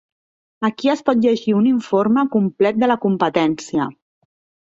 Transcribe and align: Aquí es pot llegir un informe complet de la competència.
Aquí 0.67 0.89
es 0.93 1.03
pot 1.09 1.19
llegir 1.25 1.53
un 1.57 1.67
informe 1.73 2.25
complet 2.37 2.79
de 2.85 2.89
la 2.93 2.97
competència. 3.05 3.87